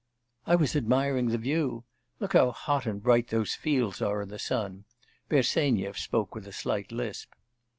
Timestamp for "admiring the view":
0.75-1.83